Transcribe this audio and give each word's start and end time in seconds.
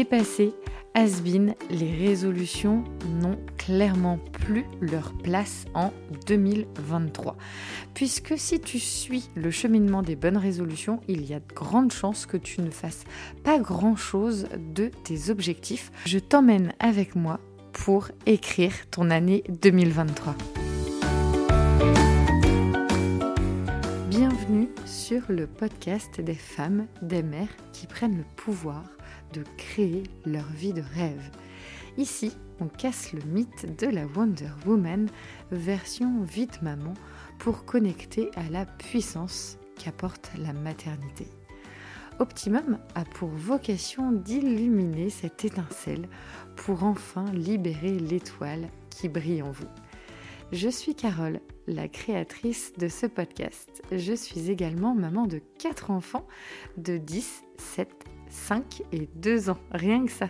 Dépassé, 0.00 0.54
Asbin, 0.94 1.52
les 1.68 1.94
résolutions 1.94 2.84
n'ont 3.20 3.38
clairement 3.58 4.16
plus 4.16 4.64
leur 4.80 5.12
place 5.18 5.66
en 5.74 5.92
2023. 6.26 7.36
Puisque 7.92 8.38
si 8.38 8.60
tu 8.60 8.78
suis 8.78 9.28
le 9.34 9.50
cheminement 9.50 10.00
des 10.00 10.16
bonnes 10.16 10.38
résolutions, 10.38 11.00
il 11.06 11.26
y 11.26 11.34
a 11.34 11.40
de 11.40 11.54
grandes 11.54 11.92
chances 11.92 12.24
que 12.24 12.38
tu 12.38 12.62
ne 12.62 12.70
fasses 12.70 13.04
pas 13.44 13.58
grand-chose 13.58 14.48
de 14.74 14.90
tes 15.04 15.28
objectifs. 15.28 15.92
Je 16.06 16.18
t'emmène 16.18 16.72
avec 16.78 17.14
moi 17.14 17.38
pour 17.74 18.08
écrire 18.24 18.72
ton 18.90 19.10
année 19.10 19.44
2023. 19.50 20.34
Bienvenue 24.08 24.70
sur 24.86 25.20
le 25.28 25.46
podcast 25.46 26.22
des 26.22 26.32
femmes, 26.34 26.86
des 27.02 27.22
mères 27.22 27.54
qui 27.74 27.86
prennent 27.86 28.16
le 28.16 28.24
pouvoir 28.36 28.82
de 29.32 29.44
créer 29.56 30.02
leur 30.26 30.46
vie 30.52 30.72
de 30.72 30.82
rêve. 30.94 31.30
Ici, 31.96 32.32
on 32.60 32.68
casse 32.68 33.12
le 33.12 33.22
mythe 33.22 33.78
de 33.78 33.86
la 33.86 34.06
Wonder 34.06 34.50
Woman 34.66 35.08
version 35.50 36.22
vite 36.22 36.62
maman 36.62 36.94
pour 37.38 37.64
connecter 37.64 38.30
à 38.36 38.48
la 38.50 38.66
puissance 38.66 39.58
qu'apporte 39.76 40.30
la 40.38 40.52
maternité. 40.52 41.26
Optimum 42.18 42.78
a 42.94 43.04
pour 43.04 43.30
vocation 43.30 44.12
d'illuminer 44.12 45.08
cette 45.08 45.44
étincelle 45.44 46.06
pour 46.54 46.84
enfin 46.84 47.24
libérer 47.32 47.98
l'étoile 47.98 48.68
qui 48.90 49.08
brille 49.08 49.42
en 49.42 49.50
vous. 49.50 49.68
Je 50.52 50.68
suis 50.68 50.94
Carole, 50.94 51.40
la 51.66 51.88
créatrice 51.88 52.72
de 52.76 52.88
ce 52.88 53.06
podcast. 53.06 53.82
Je 53.90 54.12
suis 54.12 54.50
également 54.50 54.94
maman 54.94 55.26
de 55.26 55.40
4 55.60 55.90
enfants 55.90 56.26
de 56.76 56.98
10, 56.98 57.44
7 57.56 57.88
5 58.30 58.82
et 58.92 59.08
2 59.16 59.50
ans, 59.50 59.58
rien 59.72 60.04
que 60.06 60.12
ça. 60.12 60.28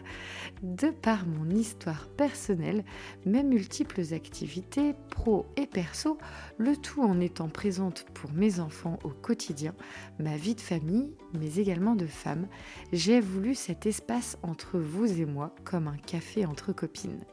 De 0.63 0.91
par 0.91 1.27
mon 1.27 1.49
histoire 1.51 2.09
personnelle, 2.09 2.85
mes 3.25 3.43
multiples 3.43 4.03
activités, 4.13 4.95
pro 5.11 5.47
et 5.57 5.67
perso, 5.67 6.19
le 6.59 6.77
tout 6.77 7.03
en 7.03 7.21
étant 7.21 7.49
présente 7.49 8.07
pour 8.15 8.33
mes 8.33 8.61
enfants 8.61 8.99
au 9.05 9.11
quotidien, 9.11 9.75
ma 10.19 10.37
vie 10.37 10.55
de 10.55 10.61
famille, 10.61 11.13
mais 11.39 11.57
également 11.57 11.95
de 11.95 12.07
femme, 12.07 12.49
j'ai 12.93 13.21
voulu 13.21 13.55
cet 13.55 13.87
espace 13.87 14.39
entre 14.43 14.79
vous 14.79 15.21
et 15.21 15.27
moi 15.27 15.55
comme 15.65 15.89
un 15.89 15.97
café 15.97 16.47
entre 16.47 16.73
copines. 16.73 17.25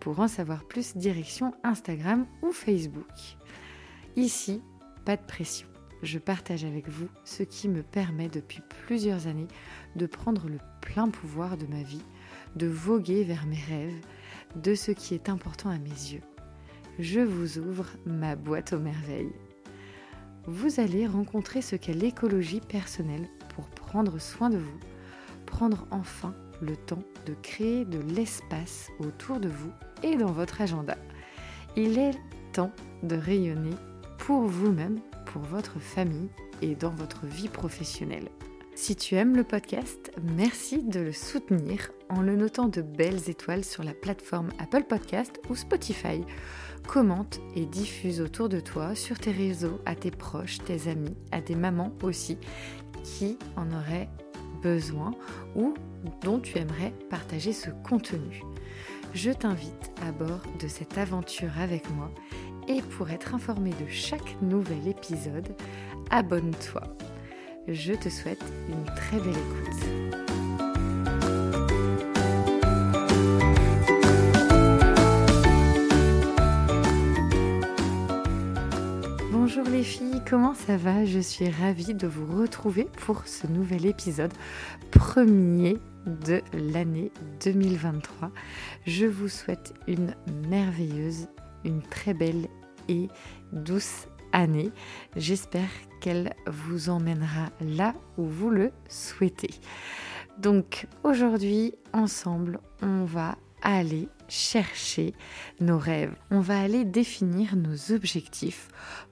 Pour 0.00 0.20
en 0.20 0.28
savoir 0.28 0.64
plus, 0.64 0.96
direction 0.96 1.52
Instagram 1.62 2.26
ou 2.42 2.52
Facebook. 2.52 3.04
Ici, 4.16 4.62
pas 5.04 5.16
de 5.16 5.22
pression 5.22 5.69
je 6.02 6.18
partage 6.18 6.64
avec 6.64 6.88
vous 6.88 7.08
ce 7.24 7.42
qui 7.42 7.68
me 7.68 7.82
permet 7.82 8.28
depuis 8.28 8.62
plusieurs 8.86 9.26
années 9.26 9.48
de 9.96 10.06
prendre 10.06 10.48
le 10.48 10.58
plein 10.80 11.08
pouvoir 11.08 11.56
de 11.56 11.66
ma 11.66 11.82
vie, 11.82 12.02
de 12.56 12.66
voguer 12.66 13.24
vers 13.24 13.46
mes 13.46 13.60
rêves, 13.68 14.00
de 14.56 14.74
ce 14.74 14.92
qui 14.92 15.14
est 15.14 15.28
important 15.28 15.70
à 15.70 15.78
mes 15.78 15.90
yeux. 15.90 16.22
Je 16.98 17.20
vous 17.20 17.58
ouvre 17.58 17.86
ma 18.06 18.36
boîte 18.36 18.72
aux 18.72 18.78
merveilles. 18.78 19.32
Vous 20.46 20.80
allez 20.80 21.06
rencontrer 21.06 21.62
ce 21.62 21.76
qu'est 21.76 21.92
l'écologie 21.92 22.60
personnelle 22.60 23.28
pour 23.54 23.68
prendre 23.68 24.18
soin 24.18 24.50
de 24.50 24.58
vous, 24.58 24.80
prendre 25.46 25.86
enfin 25.90 26.34
le 26.60 26.76
temps 26.76 27.02
de 27.26 27.34
créer 27.42 27.84
de 27.84 27.98
l'espace 27.98 28.90
autour 28.98 29.40
de 29.40 29.48
vous 29.48 29.72
et 30.02 30.16
dans 30.16 30.32
votre 30.32 30.60
agenda. 30.60 30.96
Il 31.76 31.98
est 31.98 32.18
temps 32.52 32.72
de 33.02 33.16
rayonner 33.16 33.76
pour 34.18 34.42
vous-même 34.42 34.98
pour 35.32 35.42
votre 35.42 35.78
famille 35.78 36.28
et 36.62 36.74
dans 36.74 36.90
votre 36.90 37.26
vie 37.26 37.48
professionnelle. 37.48 38.28
Si 38.74 38.96
tu 38.96 39.14
aimes 39.14 39.36
le 39.36 39.44
podcast, 39.44 40.10
merci 40.22 40.82
de 40.82 41.00
le 41.00 41.12
soutenir 41.12 41.90
en 42.08 42.22
le 42.22 42.36
notant 42.36 42.68
de 42.68 42.82
belles 42.82 43.28
étoiles 43.28 43.64
sur 43.64 43.82
la 43.82 43.92
plateforme 43.92 44.48
Apple 44.58 44.84
Podcast 44.84 45.40
ou 45.50 45.56
Spotify. 45.56 46.24
Commente 46.88 47.40
et 47.54 47.66
diffuse 47.66 48.20
autour 48.20 48.48
de 48.48 48.58
toi, 48.58 48.94
sur 48.94 49.18
tes 49.18 49.32
réseaux, 49.32 49.80
à 49.84 49.94
tes 49.94 50.10
proches, 50.10 50.58
tes 50.64 50.88
amis, 50.88 51.16
à 51.30 51.40
des 51.40 51.56
mamans 51.56 51.92
aussi, 52.02 52.38
qui 53.04 53.38
en 53.56 53.70
auraient 53.70 54.08
besoin 54.62 55.12
ou 55.54 55.74
dont 56.22 56.40
tu 56.40 56.58
aimerais 56.58 56.94
partager 57.10 57.52
ce 57.52 57.70
contenu. 57.84 58.42
Je 59.12 59.30
t'invite 59.30 59.92
à 60.06 60.12
bord 60.12 60.40
de 60.60 60.68
cette 60.68 60.96
aventure 60.96 61.58
avec 61.58 61.90
moi 61.90 62.10
et 62.70 62.82
pour 62.82 63.10
être 63.10 63.34
informé 63.34 63.70
de 63.70 63.88
chaque 63.88 64.40
nouvel 64.40 64.86
épisode, 64.86 65.56
abonne-toi. 66.10 66.82
Je 67.66 67.94
te 67.94 68.08
souhaite 68.08 68.44
une 68.68 68.84
très 68.94 69.18
belle 69.18 69.30
écoute. 69.30 69.88
Bonjour 79.32 79.64
les 79.64 79.82
filles, 79.82 80.22
comment 80.28 80.54
ça 80.54 80.76
va? 80.76 81.04
Je 81.04 81.18
suis 81.18 81.50
ravie 81.50 81.94
de 81.94 82.06
vous 82.06 82.36
retrouver 82.40 82.86
pour 83.04 83.26
ce 83.26 83.48
nouvel 83.48 83.84
épisode, 83.84 84.32
premier 84.92 85.76
de 86.06 86.40
l'année 86.52 87.10
2023. 87.44 88.30
Je 88.86 89.06
vous 89.06 89.28
souhaite 89.28 89.74
une 89.88 90.14
merveilleuse, 90.48 91.26
une 91.64 91.82
très 91.82 92.14
belle 92.14 92.46
douce 93.52 94.06
année. 94.32 94.70
J'espère 95.16 95.70
qu'elle 96.00 96.34
vous 96.46 96.88
emmènera 96.88 97.50
là 97.60 97.94
où 98.16 98.24
vous 98.24 98.50
le 98.50 98.72
souhaitez. 98.88 99.50
Donc 100.38 100.86
aujourd'hui, 101.04 101.74
ensemble, 101.92 102.60
on 102.82 103.04
va 103.04 103.36
aller 103.62 104.08
chercher 104.28 105.14
nos 105.60 105.78
rêves. 105.78 106.14
On 106.30 106.40
va 106.40 106.60
aller 106.60 106.84
définir 106.84 107.56
nos 107.56 107.92
objectifs 107.92 108.68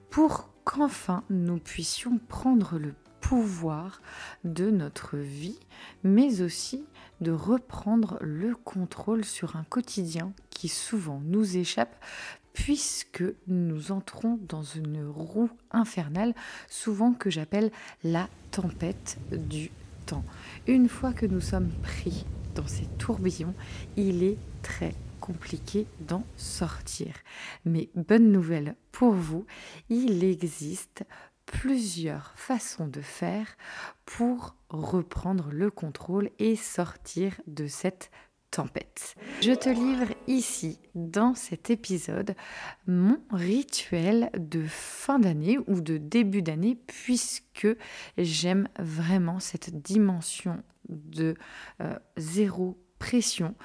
pour 0.09 0.49
qu'enfin 0.63 1.23
nous 1.29 1.59
puissions 1.59 2.17
prendre 2.27 2.79
le 2.79 2.93
pouvoir 3.21 4.01
de 4.43 4.71
notre 4.71 5.17
vie, 5.17 5.59
mais 6.03 6.41
aussi 6.41 6.85
de 7.21 7.31
reprendre 7.31 8.17
le 8.21 8.55
contrôle 8.55 9.25
sur 9.25 9.55
un 9.55 9.63
quotidien 9.63 10.33
qui 10.49 10.67
souvent 10.67 11.21
nous 11.25 11.57
échappe 11.57 11.95
puisque 12.53 13.23
nous 13.47 13.91
entrons 13.91 14.39
dans 14.47 14.63
une 14.63 15.07
roue 15.07 15.49
infernale, 15.71 16.33
souvent 16.67 17.13
que 17.13 17.29
j'appelle 17.29 17.71
la 18.03 18.27
tempête 18.51 19.17
du 19.31 19.71
temps. 20.05 20.25
Une 20.67 20.89
fois 20.89 21.13
que 21.13 21.25
nous 21.25 21.41
sommes 21.41 21.71
pris 21.83 22.25
dans 22.55 22.67
ces 22.67 22.85
tourbillons, 22.97 23.53
il 23.95 24.23
est 24.23 24.37
très 24.61 24.93
compliqué 25.21 25.85
d'en 26.01 26.23
sortir. 26.35 27.13
Mais 27.65 27.89
bonne 27.95 28.31
nouvelle 28.31 28.75
pour 28.91 29.13
vous, 29.13 29.45
il 29.89 30.23
existe 30.23 31.05
plusieurs 31.51 32.33
façons 32.35 32.87
de 32.87 33.01
faire 33.01 33.57
pour 34.05 34.55
reprendre 34.69 35.49
le 35.51 35.71
contrôle 35.71 36.29
et 36.39 36.55
sortir 36.55 37.41
de 37.47 37.67
cette 37.67 38.11
tempête. 38.51 39.15
Je 39.41 39.51
te 39.51 39.69
livre 39.69 40.13
ici, 40.27 40.79
dans 40.95 41.35
cet 41.35 41.69
épisode, 41.69 42.35
mon 42.87 43.19
rituel 43.31 44.29
de 44.37 44.63
fin 44.67 45.19
d'année 45.19 45.57
ou 45.67 45.81
de 45.81 45.97
début 45.97 46.41
d'année, 46.41 46.77
puisque 46.87 47.67
j'aime 48.17 48.67
vraiment 48.77 49.39
cette 49.39 49.81
dimension 49.81 50.63
de 50.87 51.35
euh, 51.81 51.95
zéro 52.17 52.77
pression. 52.99 53.55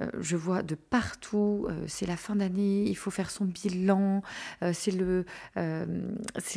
Euh, 0.00 0.08
je 0.20 0.36
vois 0.36 0.62
de 0.62 0.74
partout, 0.74 1.66
euh, 1.68 1.84
c'est 1.88 2.06
la 2.06 2.16
fin 2.16 2.36
d'année, 2.36 2.84
il 2.84 2.94
faut 2.94 3.10
faire 3.10 3.30
son 3.30 3.44
bilan, 3.44 4.22
euh, 4.62 4.72
c'est 4.72 4.92
le 4.92 5.24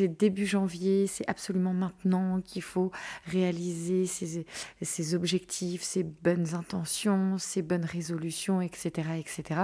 début 0.07 0.45
janvier, 0.45 1.07
c'est 1.07 1.27
absolument 1.27 1.73
maintenant 1.73 2.39
qu'il 2.41 2.61
faut 2.61 2.91
réaliser 3.25 4.05
ses, 4.05 4.45
ses, 4.81 5.15
objectifs, 5.15 5.81
ses 5.81 6.03
bonnes 6.03 6.53
intentions, 6.53 7.37
ses 7.37 7.61
bonnes 7.61 7.85
résolutions, 7.85 8.61
etc., 8.61 9.09
etc. 9.19 9.61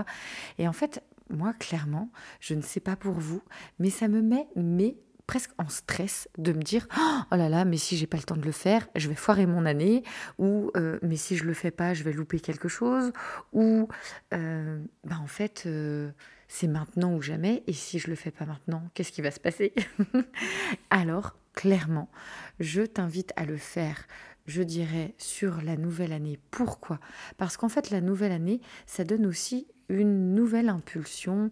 Et 0.57 0.67
en 0.67 0.73
fait, 0.73 1.03
moi, 1.29 1.53
clairement, 1.53 2.11
je 2.39 2.53
ne 2.55 2.61
sais 2.61 2.79
pas 2.79 2.95
pour 2.95 3.13
vous, 3.13 3.41
mais 3.79 3.89
ça 3.89 4.07
me 4.07 4.21
met 4.21 4.47
mais 4.55 4.97
presque 5.27 5.51
en 5.57 5.69
stress 5.69 6.27
de 6.37 6.51
me 6.53 6.61
dire 6.61 6.87
oh 7.31 7.35
là 7.35 7.49
là 7.49 7.65
mais 7.65 7.77
si 7.77 7.97
j'ai 7.97 8.07
pas 8.07 8.17
le 8.17 8.23
temps 8.23 8.35
de 8.35 8.45
le 8.45 8.51
faire 8.51 8.87
je 8.95 9.07
vais 9.07 9.15
foirer 9.15 9.45
mon 9.45 9.65
année 9.65 10.03
ou 10.37 10.71
euh, 10.75 10.99
mais 11.01 11.15
si 11.15 11.37
je 11.37 11.45
le 11.45 11.53
fais 11.53 11.71
pas 11.71 11.93
je 11.93 12.03
vais 12.03 12.13
louper 12.13 12.39
quelque 12.39 12.67
chose 12.67 13.11
ou 13.53 13.87
euh, 14.33 14.83
bah 15.03 15.17
en 15.21 15.27
fait 15.27 15.63
euh, 15.65 16.11
c'est 16.49 16.67
maintenant 16.67 17.15
ou 17.15 17.21
jamais. 17.21 17.63
Et 17.65 17.73
si 17.73 17.97
je 17.97 18.09
le 18.09 18.15
fais 18.15 18.31
pas 18.31 18.45
maintenant 18.45 18.83
qu'est-ce 18.93 19.11
qui 19.11 19.21
va 19.21 19.31
se 19.31 19.39
passer? 19.39 19.73
Alors 20.89 21.35
clairement 21.53 22.09
je 22.59 22.81
t'invite 22.81 23.31
à 23.35 23.45
le 23.45 23.57
faire 23.57 24.05
je 24.45 24.61
dirais 24.61 25.15
sur 25.17 25.61
la 25.61 25.77
nouvelle 25.77 26.11
année. 26.11 26.37
Pourquoi? 26.51 26.99
Parce 27.37 27.55
qu'en 27.55 27.69
fait 27.69 27.91
la 27.91 28.01
nouvelle 28.01 28.33
année 28.33 28.59
ça 28.85 29.05
donne 29.05 29.25
aussi 29.25 29.67
une 29.89 30.33
nouvelle 30.33 30.69
impulsion 30.69 31.51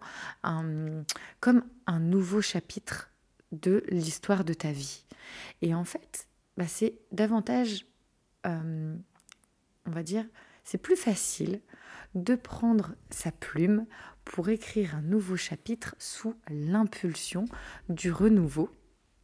comme 1.40 1.64
un 1.88 2.00
nouveau 2.00 2.42
chapitre 2.42 3.11
de 3.52 3.84
l'histoire 3.90 4.44
de 4.44 4.54
ta 4.54 4.72
vie. 4.72 5.06
Et 5.62 5.74
en 5.74 5.84
fait, 5.84 6.28
bah, 6.58 6.68
c'est 6.68 6.96
davantage, 7.12 7.86
euh, 8.46 8.96
on 9.86 9.92
va 9.92 10.04
dire, 10.04 10.26
c'est 10.64 10.78
plus 10.78 10.96
facile 10.96 11.62
de 12.16 12.36
prendre 12.36 12.96
sa 13.10 13.32
plume 13.32 13.86
pour 14.26 14.50
écrire 14.50 14.96
un 14.96 15.02
nouveau 15.02 15.38
chapitre 15.38 15.96
sous 15.98 16.36
l'impulsion 16.50 17.46
du 17.90 18.12
renouveau 18.12 18.70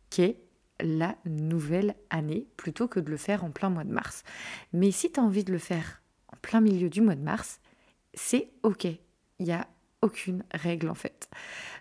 qu'est 0.10 0.40
la 0.80 1.16
nouvelle 1.26 1.96
année 2.10 2.48
plutôt 2.56 2.88
que 2.88 3.00
de 3.00 3.10
le 3.10 3.18
faire 3.18 3.44
en 3.44 3.52
plein 3.52 3.70
mois 3.70 3.84
de 3.84 3.92
mars. 3.92 4.24
Mais 4.74 4.92
si 4.92 5.12
tu 5.12 5.20
as 5.20 5.24
envie 5.24 5.44
de 5.44 5.52
le 5.52 5.58
faire 5.58 6.02
en 6.32 6.38
plein 6.38 6.62
milieu 6.62 6.90
du 6.90 7.02
mois 7.02 7.16
de 7.16 7.22
mars, 7.22 7.60
c'est 8.14 8.52
OK. 8.64 8.86
Il 8.86 9.46
n'y 9.46 9.52
a 9.52 9.68
aucune 10.02 10.44
règle 10.54 10.90
en 10.90 10.96
fait. 10.96 11.30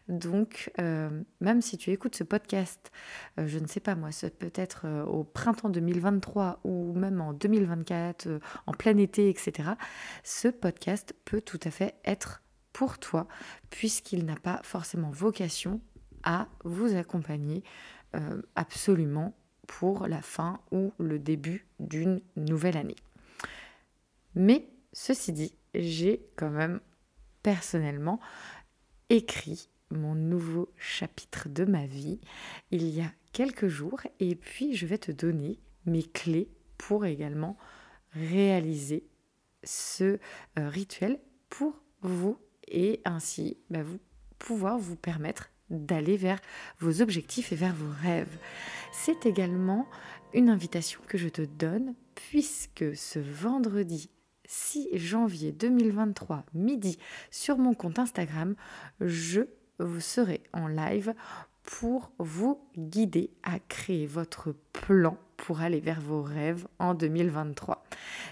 Donc, 0.08 0.70
euh, 0.78 1.22
même 1.40 1.60
si 1.60 1.78
tu 1.78 1.90
écoutes 1.90 2.14
ce 2.14 2.22
podcast, 2.22 2.92
euh, 3.38 3.48
je 3.48 3.58
ne 3.58 3.66
sais 3.66 3.80
pas 3.80 3.96
moi, 3.96 4.10
peut-être 4.38 4.82
euh, 4.84 5.04
au 5.04 5.24
printemps 5.24 5.68
2023 5.68 6.60
ou 6.64 6.92
même 6.92 7.20
en 7.20 7.32
2024, 7.32 8.40
en 8.66 8.72
plein 8.72 8.96
été, 8.98 9.28
etc., 9.28 9.70
ce 10.22 10.48
podcast 10.48 11.14
peut 11.24 11.40
tout 11.40 11.58
à 11.64 11.70
fait 11.70 11.96
être 12.04 12.42
pour 12.72 12.98
toi, 12.98 13.26
puisqu'il 13.70 14.24
n'a 14.24 14.36
pas 14.36 14.60
forcément 14.62 15.10
vocation 15.10 15.80
à 16.22 16.48
vous 16.64 16.94
accompagner 16.96 17.62
absolument 18.54 19.36
pour 19.66 20.06
la 20.06 20.22
fin 20.22 20.60
ou 20.72 20.92
le 20.98 21.18
début 21.18 21.66
d'une 21.80 22.22
nouvelle 22.36 22.78
année. 22.78 22.96
Mais 24.34 24.70
ceci 24.94 25.32
dit, 25.32 25.54
j'ai 25.74 26.26
quand 26.36 26.48
même 26.48 26.80
personnellement 27.42 28.20
écrit 29.10 29.68
mon 29.90 30.14
nouveau 30.14 30.72
chapitre 30.76 31.48
de 31.48 31.64
ma 31.64 31.86
vie 31.86 32.20
il 32.70 32.88
y 32.88 33.00
a 33.00 33.12
quelques 33.32 33.68
jours 33.68 34.00
et 34.20 34.34
puis 34.34 34.74
je 34.74 34.86
vais 34.86 34.98
te 34.98 35.12
donner 35.12 35.58
mes 35.84 36.02
clés 36.02 36.48
pour 36.78 37.04
également 37.04 37.56
réaliser 38.12 39.06
ce 39.62 40.18
euh, 40.58 40.68
rituel 40.68 41.18
pour 41.48 41.82
vous 42.02 42.38
et 42.68 43.00
ainsi 43.04 43.58
bah, 43.70 43.82
vous 43.82 43.98
pouvoir 44.38 44.78
vous 44.78 44.96
permettre 44.96 45.50
d'aller 45.70 46.16
vers 46.16 46.40
vos 46.78 47.02
objectifs 47.02 47.52
et 47.52 47.56
vers 47.56 47.74
vos 47.74 47.92
rêves. 48.02 48.38
C'est 48.92 49.26
également 49.26 49.86
une 50.34 50.48
invitation 50.48 51.00
que 51.06 51.18
je 51.18 51.28
te 51.28 51.42
donne 51.42 51.94
puisque 52.14 52.96
ce 52.96 53.18
vendredi 53.18 54.10
6 54.46 54.90
janvier 54.94 55.52
2023, 55.52 56.44
midi, 56.54 56.98
sur 57.30 57.58
mon 57.58 57.74
compte 57.74 57.98
Instagram, 57.98 58.54
je 59.00 59.42
serai 60.00 60.42
en 60.52 60.68
live 60.68 61.14
pour 61.62 62.12
vous 62.18 62.60
guider 62.76 63.30
à 63.42 63.58
créer 63.58 64.06
votre 64.06 64.54
plan 64.72 65.18
pour 65.36 65.60
aller 65.60 65.80
vers 65.80 66.00
vos 66.00 66.22
rêves 66.22 66.66
en 66.78 66.94
2023. 66.94 67.84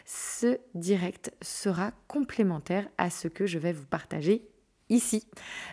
Ce 0.06 0.58
direct 0.74 1.32
sera 1.42 1.92
complémentaire 2.08 2.88
à 2.96 3.10
ce 3.10 3.28
que 3.28 3.46
je 3.46 3.58
vais 3.58 3.72
vous 3.72 3.86
partager 3.86 4.48
ici. 4.88 5.26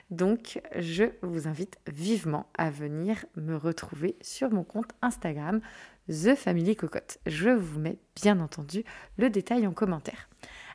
Donc, 0.09 0.61
je 0.77 1.05
vous 1.21 1.47
invite 1.47 1.77
vivement 1.87 2.47
à 2.57 2.69
venir 2.69 3.25
me 3.35 3.55
retrouver 3.55 4.17
sur 4.21 4.51
mon 4.51 4.63
compte 4.63 4.91
Instagram 5.01 5.61
The 6.09 6.35
Family 6.35 6.75
Cocotte. 6.75 7.19
Je 7.25 7.49
vous 7.49 7.79
mets 7.79 7.99
bien 8.15 8.39
entendu 8.39 8.83
le 9.17 9.29
détail 9.29 9.67
en 9.67 9.73
commentaire. 9.73 10.29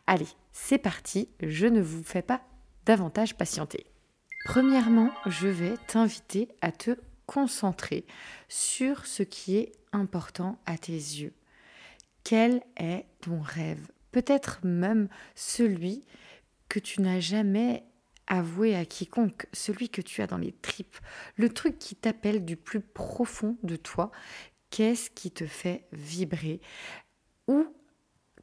Allez, 0.07 0.29
c'est 0.53 0.79
parti, 0.79 1.29
je 1.43 1.67
ne 1.67 1.81
vous 1.81 2.05
fais 2.05 2.23
pas 2.23 2.41
davantage 2.85 3.37
patienter. 3.37 3.87
Premièrement, 4.47 5.11
je 5.27 5.49
vais 5.49 5.77
t'inviter 5.89 6.49
à 6.61 6.71
te 6.71 6.97
concentrer 7.27 8.07
sur 8.49 9.05
ce 9.05 9.25
qui 9.25 9.57
est 9.57 9.73
important 9.93 10.59
à 10.67 10.79
tes 10.79 10.93
yeux. 10.93 11.35
Quel 12.23 12.63
est 12.77 13.07
ton 13.21 13.41
rêve? 13.41 13.91
Peut-être 14.13 14.61
même 14.65 15.09
celui 15.35 16.05
que 16.69 16.79
tu 16.79 17.03
n'as 17.03 17.19
jamais 17.21 17.85
avoué 18.29 18.77
à 18.77 18.85
quiconque, 18.85 19.47
celui 19.53 19.89
que 19.89 20.01
tu 20.01 20.23
as 20.23 20.27
dans 20.27 20.39
les 20.39 20.53
tripes, 20.53 20.97
le 21.37 21.49
truc 21.49 21.79
qui 21.79 21.97
t'appelle 21.97 22.45
du 22.45 22.57
plus 22.57 22.81
profond 22.81 23.57
de 23.63 23.77
toi, 23.77 24.11
Qu'est-ce 24.71 25.11
qui 25.11 25.31
te 25.31 25.47
fait 25.47 25.87
vibrer? 25.93 26.61
Où 27.47 27.67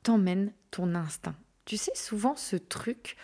t'emmène 0.03 0.53
ton 0.71 0.95
instinct? 0.95 1.35
Tu 1.65 1.77
sais, 1.77 1.91
souvent 1.95 2.35
ce 2.35 2.55
truc 2.55 3.15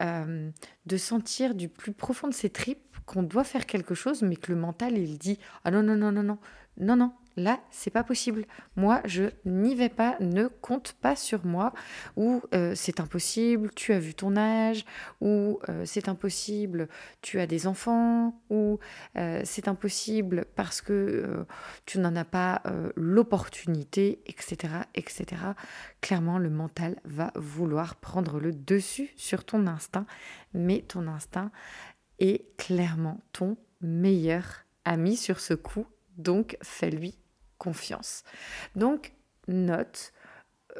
euh, 0.00 0.50
de 0.86 0.96
sentir 0.96 1.54
du 1.54 1.68
plus 1.68 1.92
profond 1.92 2.28
de 2.28 2.34
ses 2.34 2.50
tripes 2.50 2.96
qu'on 3.06 3.22
doit 3.22 3.44
faire 3.44 3.66
quelque 3.66 3.94
chose, 3.94 4.22
mais 4.22 4.36
que 4.36 4.52
le 4.52 4.58
mental, 4.58 4.96
il 4.96 5.18
dit 5.18 5.38
Ah 5.64 5.70
non, 5.70 5.82
non, 5.82 5.96
non, 5.96 6.12
non, 6.12 6.22
non, 6.22 6.38
non, 6.78 6.96
non, 6.96 7.12
Là, 7.38 7.60
c'est 7.70 7.90
pas 7.92 8.02
possible. 8.02 8.46
Moi, 8.74 9.00
je 9.04 9.26
n'y 9.44 9.76
vais 9.76 9.88
pas, 9.88 10.16
ne 10.18 10.48
compte 10.48 10.94
pas 10.94 11.14
sur 11.14 11.46
moi, 11.46 11.72
ou 12.16 12.42
euh, 12.52 12.72
c'est 12.74 12.98
impossible, 12.98 13.70
tu 13.76 13.92
as 13.92 14.00
vu 14.00 14.12
ton 14.12 14.36
âge, 14.36 14.84
ou 15.20 15.60
euh, 15.68 15.84
c'est 15.86 16.08
impossible, 16.08 16.88
tu 17.22 17.38
as 17.38 17.46
des 17.46 17.68
enfants, 17.68 18.42
ou 18.50 18.80
euh, 19.16 19.40
c'est 19.44 19.68
impossible 19.68 20.46
parce 20.56 20.80
que 20.80 21.46
tu 21.86 22.00
n'en 22.00 22.16
as 22.16 22.24
pas 22.24 22.60
l'opportunité, 22.96 24.20
etc., 24.26 24.74
etc. 24.96 25.26
Clairement, 26.00 26.38
le 26.38 26.50
mental 26.50 26.96
va 27.04 27.30
vouloir 27.36 27.94
prendre 27.94 28.40
le 28.40 28.52
dessus 28.52 29.10
sur 29.16 29.44
ton 29.44 29.68
instinct, 29.68 30.06
mais 30.54 30.80
ton 30.88 31.06
instinct 31.06 31.52
est 32.18 32.56
clairement 32.56 33.20
ton 33.32 33.56
meilleur 33.80 34.64
ami 34.84 35.16
sur 35.16 35.38
ce 35.38 35.54
coup, 35.54 35.86
donc 36.18 36.58
fais-lui 36.62 37.18
confiance. 37.56 38.22
Donc, 38.76 39.14
note 39.48 40.12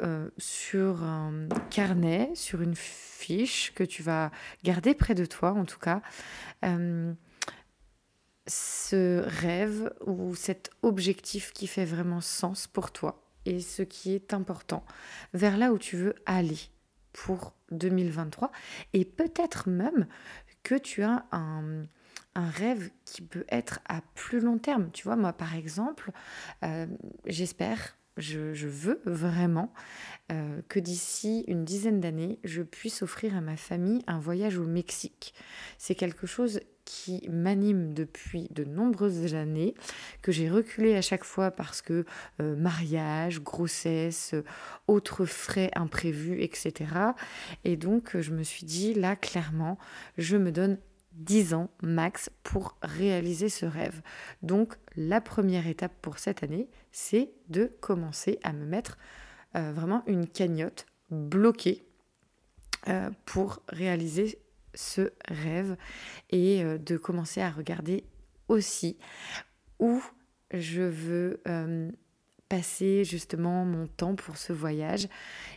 euh, 0.03 0.31
sur 0.39 1.03
un 1.03 1.49
carnet, 1.71 2.31
sur 2.35 2.63
une 2.63 2.77
fiche 2.77 3.73
que 3.75 3.83
tu 3.83 4.03
vas 4.03 4.31
garder 4.63 4.95
près 4.95 5.15
de 5.15 5.25
toi, 5.25 5.53
en 5.53 5.65
tout 5.65 5.79
cas, 5.79 6.03
euh, 6.65 7.13
ce 8.47 9.23
rêve 9.25 9.93
ou 10.07 10.35
cet 10.35 10.71
objectif 10.83 11.53
qui 11.53 11.67
fait 11.67 11.85
vraiment 11.85 12.21
sens 12.21 12.67
pour 12.67 12.93
toi 12.93 13.25
et 13.45 13.61
ce 13.61 13.83
qui 13.83 14.15
est 14.15 14.35
important 14.35 14.85
vers 15.33 15.57
là 15.57 15.73
où 15.73 15.79
tu 15.79 15.97
veux 15.97 16.15
aller 16.27 16.59
pour 17.13 17.55
2023 17.73 18.53
et 18.93 19.05
peut-être 19.05 19.69
même 19.69 20.07
que 20.63 20.77
tu 20.77 21.03
as 21.03 21.27
un, 21.33 21.87
rêve 22.47 22.91
qui 23.05 23.23
peut 23.23 23.45
être 23.49 23.81
à 23.89 24.01
plus 24.15 24.41
long 24.41 24.59
terme. 24.59 24.91
Tu 24.93 25.05
vois, 25.05 25.17
moi 25.17 25.33
par 25.33 25.55
exemple, 25.55 26.11
euh, 26.65 26.87
j'espère, 27.27 27.97
je, 28.19 28.67
veux 28.67 29.01
vraiment 29.05 29.73
euh, 30.33 30.61
que 30.69 30.81
d'ici 30.81 31.45
une 31.47 31.65
dizaine 31.65 32.01
d'années, 32.01 32.39
je 32.45 32.63
puisse 32.63 33.03
offrir 33.03 33.37
à 33.37 33.41
ma 33.41 33.57
famille 33.57 34.03
un 34.07 34.19
voyage 34.19 34.59
au 34.59 34.67
Mexique. 34.67 35.35
C'est 35.79 35.95
quelque 35.95 36.27
chose 36.27 36.61
qui 36.85 37.29
m'anime 37.31 37.93
depuis 37.93 38.49
de 38.51 38.65
nombreuses 38.65 39.35
années, 39.35 39.75
que 40.23 40.33
j'ai 40.33 40.49
reculé 40.49 40.97
à 40.97 41.03
chaque 41.03 41.25
fois 41.25 41.51
parce 41.51 41.83
que 41.83 42.07
euh, 42.41 42.57
mariage, 42.57 43.43
grossesse, 43.43 44.35
autres 44.87 45.27
frais 45.27 45.71
imprévus, 45.77 46.41
etc. 46.41 46.91
Et 47.65 47.77
donc 47.77 48.19
je 48.19 48.33
me 48.33 48.43
suis 48.43 48.65
dit, 48.65 48.95
là 48.95 49.17
clairement, 49.17 49.79
je 50.17 50.39
me 50.39 50.51
donne 50.51 50.79
10 51.19 51.55
ans 51.55 51.71
max 51.83 52.31
pour 52.43 52.77
réaliser 52.83 53.49
ce 53.49 53.67
rêve. 53.67 54.01
Donc 54.43 54.75
la 54.97 55.21
première 55.21 55.67
étape 55.67 55.93
pour 56.01 56.19
cette 56.19 56.43
année, 56.43 56.69
c'est 56.93 57.31
de 57.49 57.73
commencer 57.81 58.39
à 58.43 58.53
me 58.53 58.65
mettre 58.65 58.99
euh, 59.57 59.73
vraiment 59.73 60.03
une 60.07 60.27
cagnotte 60.27 60.87
bloquée 61.11 61.85
euh, 62.89 63.11
pour 63.25 63.63
réaliser 63.69 64.39
ce 64.75 65.13
rêve 65.29 65.77
et 66.31 66.63
euh, 66.63 66.79
de 66.79 66.97
commencer 66.97 67.41
à 67.41 67.51
regarder 67.51 68.05
aussi 68.49 68.97
où 69.79 70.03
je 70.53 70.83
veux 70.83 71.43
passer 72.49 73.05
justement 73.05 73.65
mon 73.65 73.87
temps 73.87 74.15
pour 74.15 74.37
ce 74.37 74.53
voyage 74.53 75.09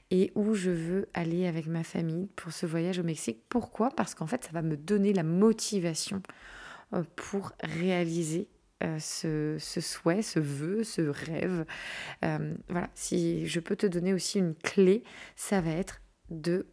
et 0.10 0.32
où 0.36 0.54
je 0.54 0.72
veux 0.72 1.10
aller 1.14 1.48
avec 1.48 1.68
ma 1.68 1.84
famille 1.84 2.28
pour 2.36 2.52
ce 2.52 2.66
voyage 2.66 3.00
au 3.00 3.04
Mexique. 3.04 3.44
Pourquoi? 3.50 3.90
Parce 3.90 4.14
qu'en 4.14 4.28
fait, 4.28 4.44
ça 4.44 4.52
va 4.52 4.62
me 4.62 4.76
donner 4.76 5.14
la 5.14 5.24
motivation 5.24 6.22
euh, 6.94 7.04
pour 7.16 7.54
réaliser 7.62 8.50
euh, 8.84 8.98
ce, 9.00 9.58
souhait, 9.60 10.22
ce 10.22 10.40
vœu, 10.40 10.84
ce 10.84 11.02
rêve. 11.02 11.66
Euh, 12.26 12.54
voilà, 12.68 12.90
si 12.94 13.48
je 13.48 13.60
peux 13.60 13.76
te 13.76 13.88
donner 13.88 14.14
aussi 14.14 14.40
une 14.40 14.56
clé, 14.56 15.04
ça 15.36 15.62
va 15.62 15.72
être 15.72 16.02
de, 16.30 16.68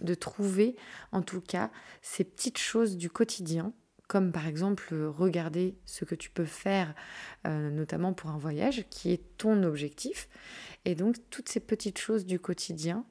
de 0.00 0.14
trouver 0.14 0.76
en 1.12 1.22
tout 1.22 1.40
cas 1.40 1.70
ces 2.02 2.24
petites 2.24 2.58
choses 2.58 2.96
du 2.96 3.10
quotidien 3.10 3.72
comme 4.08 4.32
par 4.32 4.48
exemple 4.48 4.94
regarder 4.94 5.76
ce 5.84 6.04
que 6.04 6.14
tu 6.14 6.30
peux 6.30 6.46
faire, 6.46 6.94
euh, 7.46 7.70
notamment 7.70 8.14
pour 8.14 8.30
un 8.30 8.38
voyage, 8.38 8.84
qui 8.90 9.12
est 9.12 9.22
ton 9.36 9.62
objectif. 9.62 10.28
Et 10.84 10.94
donc 10.94 11.16
toutes 11.30 11.48
ces 11.48 11.60
petites 11.60 11.98
choses 11.98 12.26
du 12.26 12.40
quotidien 12.40 13.04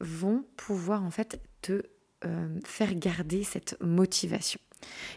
vont 0.00 0.44
pouvoir 0.56 1.02
en 1.02 1.10
fait 1.10 1.42
te 1.60 1.82
euh, 2.24 2.60
faire 2.64 2.94
garder 2.94 3.44
cette 3.44 3.76
motivation. 3.80 4.60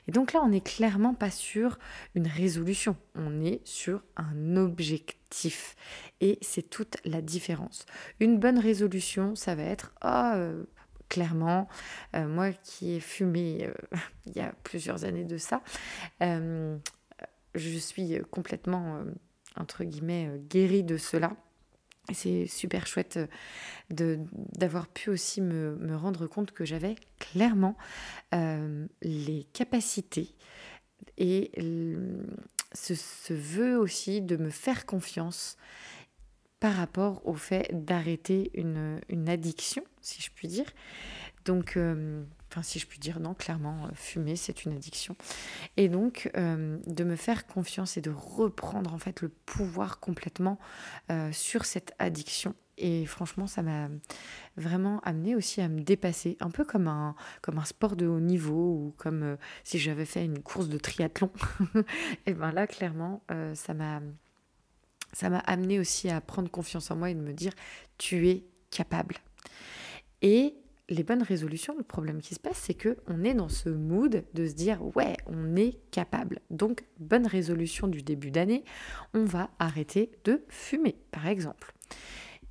Et 0.08 0.12
donc 0.12 0.34
là, 0.34 0.42
on 0.44 0.50
n'est 0.50 0.62
clairement 0.62 1.14
pas 1.14 1.30
sur 1.30 1.78
une 2.16 2.28
résolution, 2.28 2.96
on 3.16 3.42
est 3.42 3.62
sur 3.64 4.04
un 4.18 4.56
objectif. 4.58 5.76
Et 6.20 6.40
c'est 6.42 6.70
toute 6.70 6.98
la 7.06 7.22
différence. 7.22 7.86
Une 8.20 8.40
bonne 8.40 8.60
résolution, 8.60 9.36
ça 9.36 9.56
va 9.56 9.64
être, 9.64 9.94
ah, 10.02 10.36
euh, 10.36 10.64
clairement, 11.12 11.68
euh, 12.16 12.28
moi 12.28 12.52
qui 12.54 12.94
ai 12.94 13.00
fumé 13.00 13.68
euh, 13.68 13.98
il 14.26 14.34
y 14.34 14.40
a 14.40 14.54
plusieurs 14.64 15.04
années 15.04 15.26
de 15.26 15.38
ça, 15.38 15.62
je 16.22 17.78
suis 17.78 18.18
complètement, 18.32 19.04
entre 19.58 19.84
guillemets, 19.84 20.32
guérie 20.50 20.84
de 20.84 20.96
cela. 20.96 21.36
C'est 22.14 22.48
super 22.48 22.88
chouette 22.88 23.20
euh, 24.00 24.18
d'avoir 24.58 24.88
pu 24.88 25.10
aussi 25.10 25.42
me, 25.42 25.96
rendre 25.96 26.28
compte 26.28 26.52
que 26.52 26.66
j'avais 26.66 26.96
clairement 27.20 27.78
euh, 28.34 28.88
les 29.02 29.46
capacités 29.54 30.36
et 31.18 31.52
ce, 32.74 32.96
ce, 32.96 33.34
vœu 33.34 33.78
aussi 33.78 34.22
de 34.22 34.38
me 34.38 34.50
faire 34.50 34.86
confiance 34.86 35.58
par 36.62 36.76
rapport 36.76 37.28
au 37.28 37.34
fait 37.34 37.68
d'arrêter 37.74 38.52
une, 38.54 39.02
une, 39.10 39.28
addiction, 39.28 39.84
si 40.00 40.22
je 40.22 40.30
puis 40.34 40.48
dire. 40.48 40.68
Donc, 41.44 41.76
euh, 41.76 42.24
Enfin, 42.52 42.64
si 42.64 42.80
je 42.80 42.86
puis 42.86 43.00
dire, 43.00 43.22
non, 43.22 43.34
clairement, 43.34 43.86
euh, 43.86 43.92
fumer, 43.94 44.36
c'est 44.36 44.66
une 44.66 44.74
addiction. 44.74 45.16
Et 45.78 45.88
donc, 45.88 46.30
euh, 46.36 46.78
de 46.86 47.04
me 47.06 47.16
faire 47.16 47.48
confiance 47.48 47.96
et 47.96 48.02
de 48.02 48.10
reprendre 48.10 48.94
en 48.94 48.98
fait 48.98 49.22
le 49.22 49.30
pouvoir 49.30 50.02
complètement 50.02 50.60
sur 51.32 51.64
cette 51.64 51.94
addiction. 51.98 52.54
Et 52.78 53.06
franchement, 53.06 53.48
ça 53.48 53.64
m'a 53.64 53.88
vraiment 54.58 55.00
amené 55.02 55.34
aussi 55.34 55.62
à 55.62 55.70
me 55.70 55.80
dépasser, 55.80 56.36
un 56.42 56.50
peu 56.50 56.66
comme 56.66 56.90
un, 56.90 57.16
comme 57.42 57.58
un 57.58 57.64
sport 57.64 57.96
de 57.96 58.06
haut 58.06 58.20
niveau 58.20 58.74
ou 58.74 58.94
comme 58.98 59.38
si 59.64 59.80
j'avais 59.80 60.06
fait 60.06 60.26
une 60.26 60.44
course 60.44 60.68
de 60.68 60.78
triathlon. 60.78 61.32
et 62.26 62.34
bien 62.34 62.52
là, 62.52 62.68
clairement, 62.68 63.24
ça 63.54 63.74
m'a 63.74 64.02
ça 65.14 65.30
m'a 65.30 65.40
amené 65.40 65.80
aussi 65.80 66.10
à 66.10 66.22
prendre 66.22 66.50
confiance 66.50 66.92
en 66.92 66.96
moi 66.96 67.10
et 67.10 67.16
de 67.16 67.22
me 67.22 67.34
dire, 67.34 67.54
tu 67.98 68.28
es 68.30 68.46
capable. 68.70 69.18
Et 70.22 70.56
les 70.92 71.04
bonnes 71.04 71.24
résolutions, 71.24 71.76
le 71.78 71.84
problème 71.84 72.22
qui 72.22 72.36
se 72.36 72.40
passe, 72.40 72.58
c'est 72.58 72.74
que 72.74 72.98
on 73.08 73.24
est 73.24 73.34
dans 73.34 73.50
ce 73.50 73.70
mood 73.70 74.24
de 74.34 74.48
se 74.48 74.54
dire 74.54 74.80
ouais, 74.96 75.16
on 75.26 75.56
est 75.56 75.80
capable. 75.92 76.40
Donc 76.50 76.84
bonne 77.00 77.26
résolution 77.26 77.88
du 77.88 78.02
début 78.02 78.30
d'année, 78.30 78.64
on 79.14 79.24
va 79.24 79.50
arrêter 79.58 80.12
de 80.26 80.44
fumer, 80.50 80.98
par 81.12 81.28
exemple. 81.28 81.74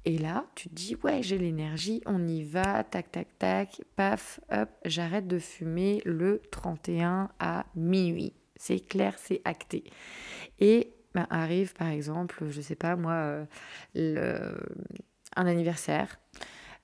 Et 0.06 0.16
là, 0.16 0.46
tu 0.54 0.70
te 0.70 0.74
dis 0.74 0.96
ouais, 1.04 1.22
j'ai 1.22 1.36
l'énergie, 1.36 2.00
on 2.06 2.26
y 2.26 2.42
va, 2.42 2.82
tac 2.82 3.12
tac 3.12 3.38
tac, 3.38 3.82
paf, 3.94 4.40
hop, 4.50 4.70
j'arrête 4.86 5.28
de 5.28 5.38
fumer 5.38 6.00
le 6.06 6.40
31 6.50 7.30
à 7.38 7.66
minuit. 7.74 8.32
C'est 8.56 8.80
clair, 8.80 9.16
c'est 9.18 9.42
acté. 9.44 9.84
Et 10.58 10.94
ben, 11.14 11.26
arrive 11.30 11.74
par 11.74 11.88
exemple, 11.88 12.48
je 12.48 12.60
sais 12.60 12.76
pas 12.76 12.96
moi, 12.96 13.46
euh, 13.96 14.54
un 15.36 15.46
anniversaire 15.46 16.18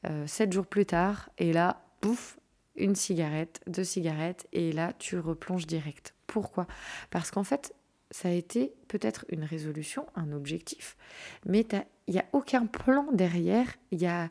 euh, 0.09 0.27
sept 0.27 0.53
jours 0.53 0.67
plus 0.67 0.87
tard, 0.87 1.31
et 1.39 1.53
là, 1.53 1.83
pouf, 2.01 2.39
une 2.77 2.95
cigarette, 2.95 3.61
deux 3.67 3.85
cigarettes, 3.85 4.47
et 4.53 4.71
là, 4.73 4.93
tu 4.99 5.19
replonges 5.19 5.67
direct. 5.67 6.15
Pourquoi? 6.27 6.67
Parce 7.11 7.31
qu'en 7.31 7.45
fait, 7.45 7.75
ça 8.11 8.29
a 8.29 8.33
été 8.33 8.75
peut-être 8.89 9.25
une 9.31 9.43
résolution, 9.43 10.07
un 10.15 10.33
objectif, 10.33 10.97
mais 11.45 11.67
il 12.07 12.15
n'y 12.15 12.21
a 12.21 12.27
aucun 12.33 12.67
plan 12.67 13.09
derrière, 13.13 13.75
y 13.91 14.07
a, 14.07 14.29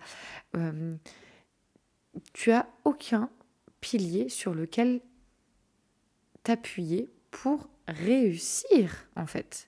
euh, 0.56 0.96
tu 2.32 2.52
as 2.52 2.68
aucun 2.86 3.30
pilier 3.82 4.30
sur 4.30 4.54
lequel 4.54 5.02
t'appuyer 6.44 7.10
pour 7.32 7.70
réussir, 7.88 9.10
en 9.16 9.26
fait, 9.26 9.68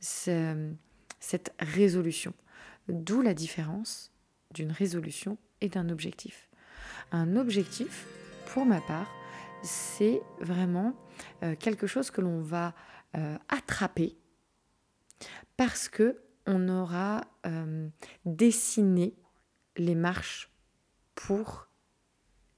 cette 0.00 1.52
résolution. 1.58 2.34
D'où 2.88 3.22
la 3.22 3.34
différence 3.34 4.12
d'une 4.52 4.72
résolution 4.72 5.38
et 5.60 5.68
d'un 5.68 5.88
objectif. 5.90 6.48
Un 7.12 7.36
objectif, 7.36 8.06
pour 8.46 8.64
ma 8.64 8.80
part, 8.80 9.08
c'est 9.62 10.20
vraiment 10.40 10.94
euh, 11.42 11.54
quelque 11.54 11.86
chose 11.86 12.10
que 12.10 12.20
l'on 12.20 12.40
va 12.40 12.74
euh, 13.16 13.36
attraper 13.48 14.16
parce 15.56 15.88
que 15.88 16.22
on 16.46 16.68
aura 16.68 17.20
euh, 17.46 17.88
dessiné 18.24 19.14
les 19.76 19.94
marches 19.94 20.50
pour 21.14 21.68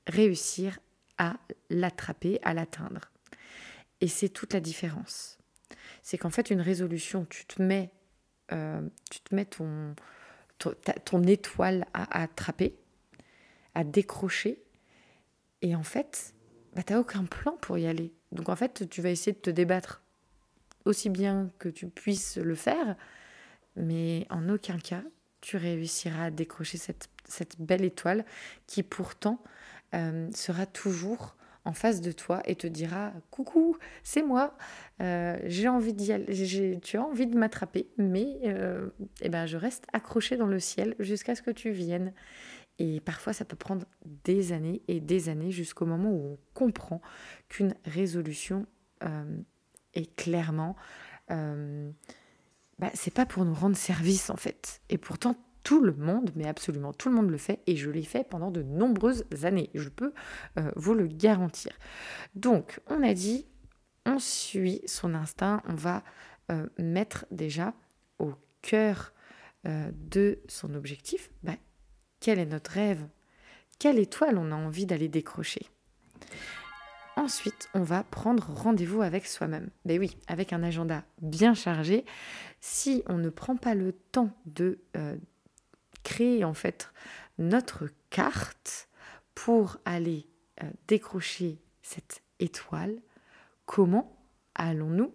réussir 0.07 0.79
à 1.19 1.35
l'attraper, 1.69 2.39
à 2.43 2.55
l'atteindre. 2.55 3.11
Et 4.01 4.09
c'est 4.09 4.29
toute 4.29 4.53
la 4.53 4.61
différence. 4.61 5.39
C'est 6.03 6.19
qu'en 6.19 6.31
fait, 6.31 6.51
une 6.51 6.61
résolution, 6.61 7.27
tu 7.31 7.47
te 7.47 7.63
mets, 7.63 7.91
tu 8.49 9.21
te 9.21 9.35
mets 9.35 9.47
ton, 9.47 9.95
ton, 10.59 11.23
étoile 11.23 11.87
à, 11.95 12.23
attraper, 12.23 12.77
à 13.75 13.85
décrocher. 13.85 14.63
Et 15.63 15.75
en 15.75 15.83
fait, 15.83 16.35
bah, 16.75 16.83
tu 16.83 16.93
n'as 16.93 16.99
aucun 16.99 17.25
plan 17.25 17.57
pour 17.61 17.79
y 17.79 17.87
aller. 17.87 18.13
Donc 18.33 18.49
en 18.49 18.57
fait, 18.57 18.89
tu 18.89 19.03
vas 19.03 19.11
essayer 19.11 19.33
de 19.33 19.39
te 19.39 19.51
débattre 19.51 20.03
aussi 20.85 21.11
bien 21.11 21.51
que 21.59 21.69
tu 21.69 21.87
puisses 21.89 22.39
le 22.39 22.55
faire, 22.55 22.97
mais 23.77 24.27
en 24.31 24.49
aucun 24.49 24.79
cas, 24.79 25.03
tu 25.41 25.57
réussiras 25.57 26.25
à 26.27 26.31
décrocher 26.31 26.79
cette, 26.79 27.09
belle 27.59 27.85
étoile 27.85 28.25
qui 28.67 28.83
pourtant 28.83 29.43
euh, 29.95 30.29
sera 30.35 30.67
toujours 30.67 31.37
en 31.65 31.73
face 31.73 32.01
de 32.01 32.13
toi 32.13 32.43
et 32.45 32.57
te 32.57 32.67
dira 32.67 33.13
coucou, 33.31 33.77
c'est 34.03 34.23
moi, 34.23 34.57
euh, 35.01 35.39
j'ai 35.45 35.69
envie 35.69 35.93
d'y 35.93 36.13
aller, 36.13 36.81
tu 36.81 36.97
as 36.97 37.03
envie 37.03 37.27
de 37.27 37.37
m'attraper, 37.39 37.89
mais 37.99 38.41
euh, 38.45 38.89
eh 39.21 39.29
ben, 39.29 39.47
je 39.47 39.57
reste 39.57 39.87
accroché 39.93 40.37
dans 40.37 40.47
le 40.47 40.59
ciel 40.59 40.95
jusqu'à 40.99 41.35
ce 41.35 41.43
que 41.43 41.51
tu 41.51 41.71
viennes. 41.71 42.13
Et 42.79 43.01
parfois, 43.01 43.33
ça 43.33 43.45
peut 43.45 43.57
prendre 43.57 43.87
des 44.25 44.53
années 44.53 44.83
et 44.89 44.99
des 44.99 45.29
années 45.29 45.51
jusqu'au 45.51 45.87
moment 45.87 46.11
où 46.11 46.33
on 46.33 46.39
comprend 46.55 47.01
qu'une 47.49 47.75
résolution 47.85 48.67
euh, 49.05 49.37
est 49.95 50.15
clairement, 50.17 50.75
bah, 51.29 52.91
c'est 52.95 53.15
pas 53.15 53.25
pour 53.25 53.45
nous 53.45 53.55
rendre 53.55 53.77
service 53.77 54.29
en 54.29 54.37
fait. 54.37 54.83
Et 54.91 54.99
pourtant, 54.99 55.37
tout 55.63 55.81
le 55.81 55.93
monde, 55.93 56.31
mais 56.35 56.47
absolument 56.47 56.93
tout 56.93 57.09
le 57.09 57.15
monde 57.15 57.31
le 57.31 57.39
fait, 57.39 57.61
et 57.67 57.77
je 57.77 57.91
l'ai 57.91 58.03
fait 58.03 58.29
pendant 58.29 58.51
de 58.51 58.63
nombreuses 58.63 59.25
années, 59.43 59.71
je 59.75 59.89
peux 59.89 60.13
euh, 60.59 60.71
vous 60.77 60.95
le 60.95 61.07
garantir. 61.07 61.73
Donc, 62.35 62.81
on 62.89 63.03
a 63.03 63.15
dit, 63.15 63.47
on 64.07 64.19
suit 64.19 64.83
son 64.87 65.15
instinct, 65.15 65.63
on 65.69 65.75
va 65.75 66.03
euh, 66.51 66.67
mettre 66.79 67.27
déjà 67.31 67.75
au 68.19 68.33
cœur 68.63 69.13
euh, 69.67 69.91
de 69.93 70.41
son 70.49 70.75
objectif, 70.75 71.31
bah, 71.43 71.57
quel 72.21 72.39
est 72.39 72.47
notre 72.47 72.73
rêve? 72.73 73.07
Quelle 73.79 73.99
étoile 73.99 74.39
on 74.39 74.53
a 74.53 74.57
envie 74.57 74.87
d'aller 74.87 75.09
décrocher? 75.09 75.67
Ensuite, 77.17 77.69
on 77.75 77.83
va 77.83 78.05
prendre 78.05 78.49
rendez-vous 78.55 79.03
avec 79.03 79.27
soi-même. 79.27 79.69
Ben 79.85 79.99
oui, 79.99 80.17
avec 80.29 80.53
un 80.53 80.63
agenda 80.63 81.05
bien 81.21 81.53
chargé, 81.53 82.05
si 82.61 83.03
on 83.07 83.19
ne 83.19 83.29
prend 83.29 83.57
pas 83.57 83.75
le 83.75 83.93
temps 83.93 84.31
de 84.47 84.79
créer 86.03 86.45
en 86.45 86.55
fait 86.55 86.93
notre 87.39 87.89
carte 88.11 88.89
pour 89.35 89.79
aller 89.85 90.29
euh, 90.63 90.71
décrocher 90.89 91.63
cette 91.83 92.23
étoile, 92.39 93.01
comment 93.67 94.25
allons-nous 94.55 95.15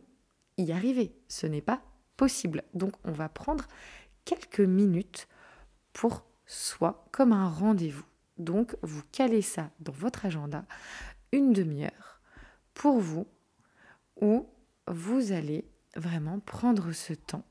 y 0.58 0.72
arriver? 0.72 1.16
Ce 1.28 1.48
n'est 1.48 1.62
pas 1.62 1.82
possible. 2.16 2.64
Donc 2.74 2.94
on 3.04 3.12
va 3.12 3.30
prendre 3.30 3.66
quelques 4.26 4.60
minutes 4.60 5.28
pour 5.94 6.26
soi 6.46 7.06
comme 7.12 7.34
un 7.34 7.50
rendez-vous. 7.50 8.06
Donc 8.38 8.76
vous 8.82 9.04
calez 9.12 9.42
ça 9.42 9.72
dans 9.80 9.94
votre 9.94 10.26
agenda, 10.26 10.66
une 11.32 11.54
demi-heure 11.54 12.22
pour 12.74 13.00
vous, 13.00 13.28
où 14.22 14.48
vous 14.88 15.32
allez 15.32 15.70
vraiment 15.96 16.40
prendre 16.40 16.92
ce 16.92 17.14
temps 17.14 17.46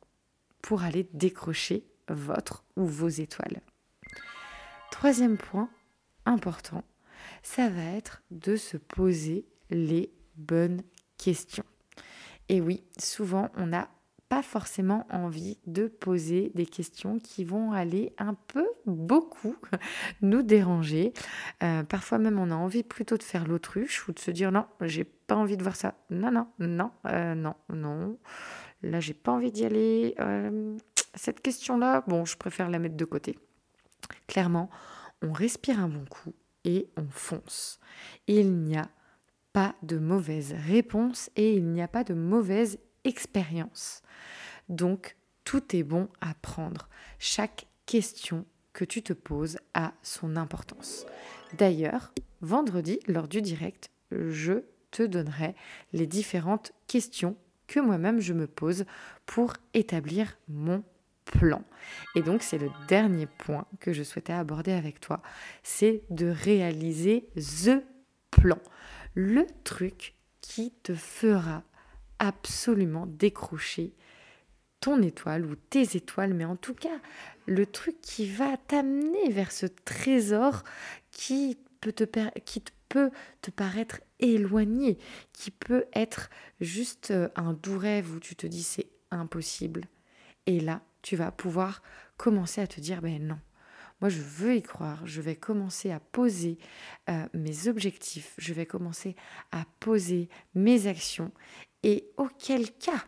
pour 0.63 0.83
aller 0.83 1.09
décrocher 1.13 1.87
votre 2.09 2.65
ou 2.77 2.87
vos 2.87 3.09
étoiles. 3.09 3.61
Troisième 4.91 5.37
point 5.37 5.69
important, 6.25 6.85
ça 7.43 7.69
va 7.69 7.83
être 7.83 8.23
de 8.31 8.57
se 8.57 8.77
poser 8.77 9.47
les 9.71 10.13
bonnes 10.37 10.83
questions. 11.19 11.65
Et 12.49 12.61
oui, 12.61 12.85
souvent 12.99 13.51
on 13.57 13.67
n'a 13.67 13.89
pas 14.29 14.43
forcément 14.43 15.07
envie 15.11 15.59
de 15.67 15.87
poser 15.87 16.51
des 16.55 16.67
questions 16.67 17.19
qui 17.21 17.45
vont 17.45 17.73
aller 17.73 18.13
un 18.19 18.35
peu, 18.35 18.67
beaucoup, 18.87 19.57
nous 20.21 20.43
déranger. 20.43 21.13
Euh, 21.63 21.85
parfois 21.85 22.19
même 22.19 22.39
on 22.39 22.51
a 22.51 22.55
envie 22.57 22.83
plutôt 22.83 23.17
de 23.17 23.23
faire 23.23 23.47
l'autruche 23.47 24.09
ou 24.09 24.13
de 24.13 24.19
se 24.19 24.31
dire 24.31 24.51
non, 24.51 24.67
j'ai 24.81 25.05
pas 25.05 25.37
envie 25.37 25.57
de 25.57 25.63
voir 25.63 25.77
ça. 25.77 25.95
Non, 26.11 26.31
non, 26.31 26.49
non, 26.59 26.91
euh, 27.07 27.35
non, 27.35 27.55
non. 27.73 28.19
Là, 28.83 29.01
j'ai 29.01 29.15
pas 29.15 29.33
envie 29.33 29.51
d'y 29.51 29.65
aller. 29.65 30.15
Euh, 30.21 30.77
cette 31.17 31.41
question-là, 31.41 32.05
bon, 32.07 32.25
je 32.25 32.37
préfère 32.37 32.71
la 32.71 32.79
mettre 32.79 32.97
de 32.97 33.05
côté. 33.05 33.39
Clairement, 34.27 34.71
on 35.23 35.33
respire 35.33 35.81
un 35.81 35.89
bon 35.89 36.05
coup 36.05 36.35
et 36.65 36.89
on 36.97 37.09
fonce. 37.11 37.81
Il 38.27 38.53
n'y 38.53 38.77
a 38.77 38.89
pas 39.53 39.75
de 39.83 39.99
mauvaise 39.99 40.55
réponse 40.67 41.31
et 41.37 41.55
il 41.55 41.65
n'y 41.65 41.83
a 41.83 41.89
pas 41.89 42.05
de 42.05 42.15
mauvaise 42.15 42.79
expérience. 43.05 44.03
Donc, 44.69 45.17
tout 45.45 45.75
est 45.75 45.85
bon 45.85 46.09
à 46.21 46.35
prendre. 46.35 46.89
Chaque 47.19 47.67
question 47.87 48.45
que 48.73 48.85
tu 48.85 49.03
te 49.03 49.13
poses 49.13 49.59
a 49.75 49.95
son 50.03 50.37
importance. 50.37 51.07
D'ailleurs, 51.57 52.13
vendredi, 52.43 53.01
lors 53.07 53.29
du 53.29 53.41
direct, 53.41 53.91
je 54.11 54.65
te 54.91 55.03
donnerai 55.03 55.55
les 55.93 56.07
différentes 56.07 56.73
questions 56.87 57.37
que 57.67 57.81
moi-même 57.81 58.21
je 58.21 58.33
me 58.33 58.47
pose 58.47 58.85
pour 59.25 59.55
établir 59.73 60.37
mon 60.49 60.85
plan. 61.27 61.63
Et 62.15 62.23
donc 62.23 62.43
c'est 62.43 62.59
le 62.59 62.71
dernier 62.89 63.27
point 63.27 63.67
que 63.81 63.93
je 63.93 64.03
souhaitais 64.03 64.33
aborder 64.33 64.73
avec 64.73 65.01
toi, 65.01 65.23
c'est 65.63 66.03
de 66.11 66.27
réaliser 66.27 67.29
the 67.37 67.83
plan, 68.31 68.59
le 69.15 69.47
truc 69.65 70.15
qui 70.41 70.73
te 70.83 70.95
fera 70.95 71.63
absolument 72.19 73.07
décrocher 73.07 73.95
ton 74.81 75.03
étoile 75.03 75.45
ou 75.47 75.57
tes 75.57 75.97
étoiles, 75.97 76.35
mais 76.35 76.45
en 76.45 76.57
tout 76.57 76.75
cas 76.75 77.01
le 77.47 77.67
truc 77.67 78.01
qui 78.01 78.27
va 78.27 78.57
t'amener 78.57 79.31
vers 79.31 79.53
ce 79.53 79.67
trésor 79.67 80.63
qui 81.11 81.59
peut 81.81 81.93
te, 81.93 82.05
qui 82.41 82.63
peut 82.89 83.11
te 83.43 83.51
paraître 83.51 84.01
éloigné, 84.21 84.99
qui 85.33 85.51
peut 85.51 85.87
être 85.95 86.31
juste 86.61 87.11
euh, 87.11 87.29
un 87.37 87.53
doux 87.53 87.79
rêve 87.79 88.13
où 88.13 88.21
tu 88.21 88.37
te 88.37 88.47
dis 88.47 88.63
c'est 88.63 88.89
impossible. 89.11 89.83
Et 90.47 90.61
là, 90.61 90.83
tu 91.03 91.17
vas 91.17 91.31
pouvoir 91.31 91.83
commencer 92.17 92.61
à 92.61 92.67
te 92.67 92.81
dire 92.81 93.03
ben 93.03 93.27
non. 93.27 93.39
Moi, 94.01 94.11
je 94.11 94.21
veux 94.21 94.57
y 94.57 94.63
croire. 94.63 95.07
Je 95.07 95.23
vais 95.23 95.37
commencer 95.37 95.91
à 95.91 96.01
poser 96.01 96.59
euh, 97.09 97.27
mes 97.33 97.67
objectifs. 97.69 98.35
Je 98.37 98.53
vais 98.53 98.67
commencer 98.67 99.17
à 99.53 99.65
poser 99.81 100.29
mes 100.55 100.87
actions. 100.87 101.33
Et 101.83 102.11
auquel 102.19 102.73
cas, 102.73 103.05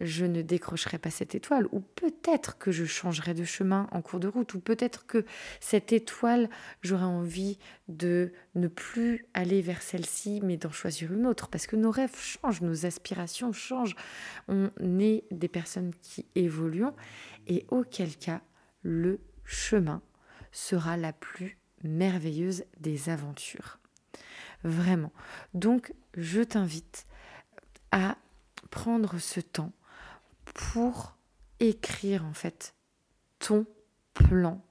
je 0.00 0.26
ne 0.26 0.42
décrocherai 0.42 0.98
pas 0.98 1.10
cette 1.10 1.34
étoile, 1.34 1.66
ou 1.72 1.80
peut-être 1.80 2.58
que 2.58 2.70
je 2.70 2.84
changerai 2.84 3.34
de 3.34 3.44
chemin 3.44 3.88
en 3.92 4.02
cours 4.02 4.20
de 4.20 4.28
route, 4.28 4.52
ou 4.54 4.60
peut-être 4.60 5.06
que 5.06 5.24
cette 5.60 5.92
étoile, 5.92 6.50
j'aurai 6.82 7.04
envie 7.04 7.58
de 7.88 8.32
ne 8.54 8.68
plus 8.68 9.26
aller 9.32 9.62
vers 9.62 9.80
celle-ci, 9.80 10.40
mais 10.42 10.56
d'en 10.56 10.70
choisir 10.70 11.12
une 11.12 11.26
autre, 11.26 11.48
parce 11.48 11.66
que 11.66 11.76
nos 11.76 11.90
rêves 11.90 12.18
changent, 12.18 12.60
nos 12.60 12.84
aspirations 12.84 13.52
changent, 13.52 13.96
on 14.48 14.70
est 15.00 15.24
des 15.30 15.48
personnes 15.48 15.92
qui 16.02 16.26
évoluent, 16.34 16.84
et 17.46 17.64
auquel 17.70 18.16
cas, 18.16 18.42
le 18.82 19.20
chemin 19.44 20.02
sera 20.52 20.96
la 20.96 21.12
plus 21.12 21.58
merveilleuse 21.82 22.64
des 22.80 23.08
aventures. 23.08 23.78
Vraiment. 24.62 25.12
Donc, 25.54 25.92
je 26.16 26.42
t'invite 26.42 27.06
à 27.92 28.16
prendre 28.70 29.18
ce 29.18 29.40
temps 29.40 29.72
pour 30.56 31.16
écrire 31.60 32.24
en 32.24 32.32
fait 32.32 32.74
ton 33.38 33.66
plan 34.14 34.64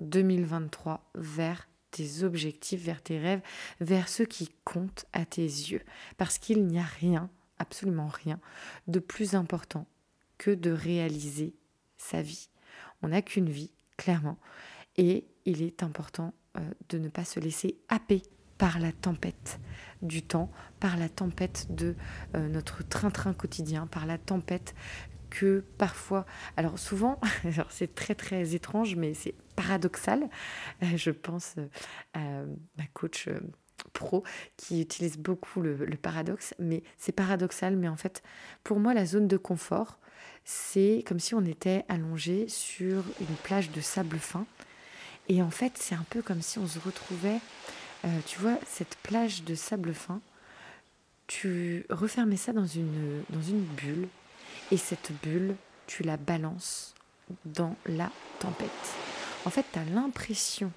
2023 0.00 1.10
vers 1.16 1.68
tes 1.90 2.22
objectifs, 2.22 2.82
vers 2.82 3.02
tes 3.02 3.18
rêves, 3.18 3.42
vers 3.80 4.08
ce 4.08 4.22
qui 4.22 4.54
compte 4.64 5.04
à 5.12 5.24
tes 5.24 5.42
yeux. 5.42 5.82
Parce 6.16 6.38
qu'il 6.38 6.64
n'y 6.66 6.78
a 6.78 6.84
rien, 6.84 7.28
absolument 7.58 8.08
rien, 8.08 8.38
de 8.86 9.00
plus 9.00 9.34
important 9.34 9.86
que 10.38 10.52
de 10.52 10.70
réaliser 10.70 11.54
sa 11.98 12.22
vie. 12.22 12.48
On 13.02 13.08
n'a 13.08 13.20
qu'une 13.20 13.50
vie, 13.50 13.72
clairement, 13.96 14.38
et 14.96 15.26
il 15.44 15.62
est 15.62 15.82
important 15.82 16.34
euh, 16.56 16.60
de 16.88 16.98
ne 16.98 17.08
pas 17.08 17.24
se 17.24 17.40
laisser 17.40 17.78
happer 17.88 18.22
par 18.58 18.78
la 18.78 18.92
tempête 18.92 19.58
du 20.02 20.22
temps, 20.22 20.50
par 20.78 20.96
la 20.96 21.08
tempête 21.08 21.66
de 21.74 21.96
euh, 22.36 22.48
notre 22.48 22.86
train-train 22.86 23.34
quotidien, 23.34 23.88
par 23.88 24.06
la 24.06 24.18
tempête 24.18 24.74
que 25.32 25.64
parfois, 25.78 26.26
alors 26.58 26.78
souvent, 26.78 27.18
c'est 27.70 27.94
très 27.94 28.14
très 28.14 28.54
étrange, 28.54 28.96
mais 28.96 29.14
c'est 29.14 29.34
paradoxal. 29.56 30.28
Euh, 30.82 30.96
je 30.96 31.10
pense 31.10 31.54
euh, 31.56 31.66
à 32.12 32.44
ma 32.76 32.86
coach 32.92 33.28
euh, 33.28 33.40
pro 33.94 34.24
qui 34.58 34.82
utilise 34.82 35.16
beaucoup 35.16 35.62
le, 35.62 35.76
paradoxe, 36.00 36.54
mais 36.58 36.82
c'est 36.98 37.12
paradoxal, 37.12 37.76
mais 37.76 37.88
en 37.88 37.96
fait, 37.96 38.22
pour 38.62 38.78
moi, 38.78 38.92
la 38.92 39.06
zone 39.06 39.26
de 39.26 39.38
confort, 39.38 39.98
c'est 40.44 41.02
comme 41.06 41.18
si 41.18 41.34
on 41.34 41.44
était 41.46 41.86
allongé 41.88 42.46
sur 42.48 43.02
une 43.20 43.36
plage 43.42 43.70
de 43.70 43.80
sable 43.80 44.18
fin. 44.18 44.44
Et 45.28 45.40
en 45.40 45.50
fait, 45.50 45.72
c'est 45.76 45.94
un 45.94 46.04
peu 46.10 46.20
comme 46.20 46.42
si 46.42 46.58
on 46.58 46.66
se 46.66 46.78
retrouvait, 46.78 47.38
tu 48.26 48.40
vois, 48.40 48.58
cette 48.66 48.96
plage 49.04 49.44
de 49.44 49.54
sable 49.54 49.94
fin, 49.94 50.20
tu 51.28 51.86
refermais 51.90 52.36
ça 52.36 52.52
dans 52.52 52.66
une, 52.66 53.22
dans 53.30 53.40
une 53.40 53.62
bulle, 53.62 54.08
et 54.72 54.78
cette 54.78 55.12
bulle, 55.22 55.54
tu 55.86 56.02
la 56.02 56.16
balances 56.16 56.94
dans 57.44 57.76
la 57.86 58.10
tempête. 58.38 58.70
En 59.44 59.50
fait, 59.50 59.66
tu 59.70 59.78
as 59.78 59.84
l'impression 59.84 60.72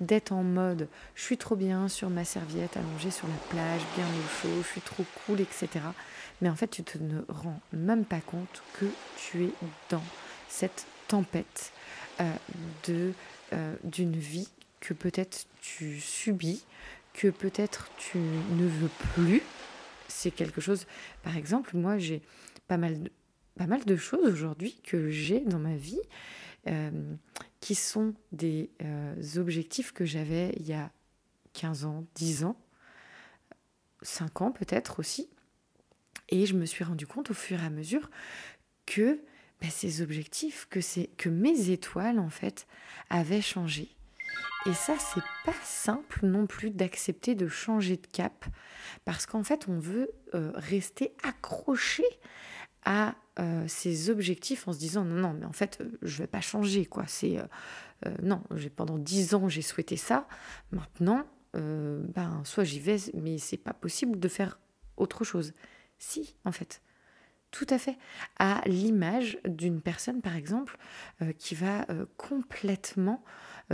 d'être 0.00 0.32
en 0.32 0.42
mode 0.42 0.88
je 1.14 1.22
suis 1.22 1.36
trop 1.36 1.54
bien 1.54 1.88
sur 1.88 2.08
ma 2.08 2.24
serviette 2.24 2.76
allongée 2.78 3.10
sur 3.10 3.28
la 3.28 3.36
plage, 3.50 3.82
bien 3.94 4.06
au 4.06 4.42
chaud, 4.42 4.62
je 4.62 4.68
suis 4.68 4.80
trop 4.80 5.04
cool, 5.26 5.40
etc. 5.40 5.68
Mais 6.40 6.48
en 6.48 6.56
fait, 6.56 6.68
tu 6.68 6.82
te 6.82 6.96
ne 6.96 7.20
rends 7.28 7.60
même 7.72 8.06
pas 8.06 8.20
compte 8.20 8.62
que 8.72 8.86
tu 9.18 9.44
es 9.44 9.50
dans 9.90 10.04
cette 10.48 10.86
tempête 11.06 11.72
euh, 12.20 12.32
de 12.88 13.12
euh, 13.52 13.74
d'une 13.84 14.16
vie 14.16 14.48
que 14.80 14.94
peut-être 14.94 15.46
tu 15.60 16.00
subis, 16.00 16.64
que 17.12 17.28
peut-être 17.28 17.90
tu 17.98 18.16
ne 18.16 18.66
veux 18.66 18.90
plus. 19.14 19.42
C'est 20.08 20.30
quelque 20.30 20.62
chose, 20.62 20.86
par 21.22 21.36
exemple, 21.36 21.76
moi 21.76 21.98
j'ai 21.98 22.22
pas 22.68 22.76
mal 22.76 23.02
de, 23.02 23.10
pas 23.56 23.66
mal 23.66 23.84
de 23.84 23.96
choses 23.96 24.26
aujourd'hui 24.26 24.80
que 24.84 25.10
j'ai 25.10 25.40
dans 25.40 25.58
ma 25.58 25.76
vie 25.76 26.00
euh, 26.68 26.90
qui 27.60 27.74
sont 27.74 28.14
des 28.32 28.70
euh, 28.82 29.14
objectifs 29.36 29.92
que 29.92 30.04
j'avais 30.04 30.54
il 30.58 30.66
y 30.66 30.72
a 30.72 30.90
15 31.54 31.84
ans, 31.84 32.04
10 32.14 32.44
ans, 32.44 32.56
5 34.02 34.42
ans 34.42 34.52
peut-être 34.52 35.00
aussi. 35.00 35.28
Et 36.28 36.44
je 36.44 36.54
me 36.54 36.66
suis 36.66 36.84
rendu 36.84 37.06
compte 37.06 37.30
au 37.30 37.34
fur 37.34 37.62
et 37.62 37.64
à 37.64 37.70
mesure 37.70 38.10
que 38.84 39.20
bah, 39.60 39.68
ces 39.70 40.02
objectifs, 40.02 40.66
que, 40.68 40.80
que 41.16 41.28
mes 41.28 41.70
étoiles 41.70 42.18
en 42.18 42.30
fait 42.30 42.66
avaient 43.10 43.42
changé. 43.42 43.88
Et 44.66 44.74
ça, 44.74 44.96
c'est 44.98 45.22
pas 45.44 45.56
simple 45.62 46.26
non 46.26 46.46
plus 46.46 46.70
d'accepter 46.70 47.36
de 47.36 47.46
changer 47.46 47.96
de 47.96 48.06
cap 48.06 48.44
parce 49.04 49.24
qu'en 49.24 49.44
fait, 49.44 49.66
on 49.68 49.78
veut 49.78 50.10
euh, 50.34 50.50
rester 50.56 51.14
accroché 51.22 52.04
à 52.84 53.14
euh, 53.38 53.68
ses 53.68 54.08
objectifs 54.08 54.66
en 54.66 54.72
se 54.72 54.78
disant 54.78 55.04
non, 55.04 55.16
non, 55.16 55.34
mais 55.34 55.44
en 55.44 55.52
fait, 55.52 55.78
euh, 55.80 55.98
je 56.00 56.18
vais 56.18 56.26
pas 56.26 56.40
changer, 56.40 56.86
quoi. 56.86 57.04
C'est 57.06 57.38
euh, 57.38 58.14
non, 58.22 58.42
j'ai 58.54 58.70
pendant 58.70 58.96
dix 58.96 59.34
ans, 59.34 59.48
j'ai 59.48 59.62
souhaité 59.62 59.96
ça. 59.96 60.26
Maintenant, 60.72 61.24
ben, 61.54 62.42
soit 62.44 62.64
j'y 62.64 62.80
vais, 62.80 62.98
mais 63.14 63.38
c'est 63.38 63.56
pas 63.56 63.72
possible 63.72 64.18
de 64.18 64.28
faire 64.28 64.58
autre 64.98 65.24
chose. 65.24 65.54
Si, 65.98 66.36
en 66.44 66.52
fait. 66.52 66.82
Tout 67.50 67.66
à 67.70 67.78
fait. 67.78 67.96
À 68.38 68.60
l'image 68.66 69.38
d'une 69.46 69.80
personne, 69.80 70.20
par 70.20 70.36
exemple, 70.36 70.76
qui 71.38 71.54
va 71.54 71.86
complètement 72.18 73.24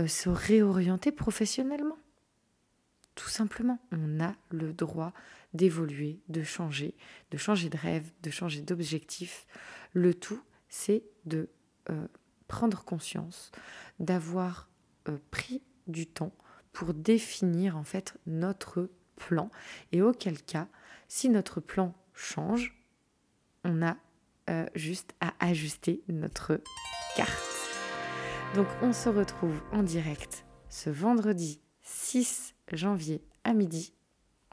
se 0.07 0.29
réorienter 0.29 1.11
professionnellement. 1.11 1.97
Tout 3.15 3.27
simplement, 3.27 3.79
on 3.91 4.21
a 4.21 4.33
le 4.49 4.71
droit 4.71 5.11
d'évoluer, 5.53 6.19
de 6.29 6.43
changer, 6.43 6.95
de 7.31 7.37
changer 7.37 7.69
de 7.69 7.77
rêve, 7.77 8.11
de 8.21 8.29
changer 8.29 8.61
d'objectif. 8.61 9.45
Le 9.93 10.13
tout, 10.13 10.41
c'est 10.69 11.03
de 11.25 11.49
euh, 11.89 12.07
prendre 12.47 12.83
conscience, 12.83 13.51
d'avoir 13.99 14.69
euh, 15.09 15.17
pris 15.31 15.61
du 15.87 16.07
temps 16.07 16.33
pour 16.71 16.93
définir 16.93 17.77
en 17.77 17.83
fait 17.83 18.15
notre 18.25 18.89
plan. 19.15 19.49
Et 19.91 20.01
auquel 20.01 20.41
cas, 20.41 20.67
si 21.07 21.29
notre 21.29 21.59
plan 21.59 21.93
change, 22.13 22.75
on 23.63 23.81
a 23.81 23.97
euh, 24.49 24.65
juste 24.75 25.13
à 25.21 25.33
ajuster 25.39 26.03
notre 26.07 26.59
carte. 27.15 27.31
Donc 28.55 28.67
on 28.81 28.93
se 28.93 29.09
retrouve 29.09 29.61
en 29.71 29.83
direct 29.83 30.45
ce 30.69 30.89
vendredi 30.89 31.59
6 31.81 32.55
janvier 32.71 33.23
à 33.43 33.53
midi 33.53 33.93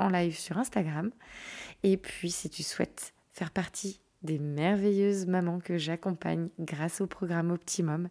en 0.00 0.08
live 0.08 0.36
sur 0.36 0.58
Instagram. 0.58 1.10
Et 1.82 1.96
puis, 1.96 2.30
si 2.30 2.50
tu 2.50 2.62
souhaites 2.62 3.14
faire 3.32 3.50
partie 3.50 4.00
des 4.22 4.38
merveilleuses 4.38 5.26
mamans 5.26 5.60
que 5.60 5.78
j'accompagne 5.78 6.48
grâce 6.58 7.00
au 7.00 7.06
programme 7.06 7.50
Optimum, 7.50 8.08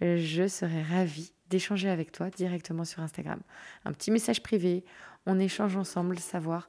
je 0.00 0.48
serai 0.48 0.82
ravie 0.82 1.32
d'échanger 1.50 1.88
avec 1.88 2.12
toi 2.12 2.30
directement 2.30 2.84
sur 2.84 3.02
Instagram. 3.02 3.40
Un 3.84 3.92
petit 3.92 4.10
message 4.10 4.42
privé, 4.42 4.84
on 5.26 5.38
échange 5.38 5.76
ensemble, 5.76 6.18
savoir 6.18 6.68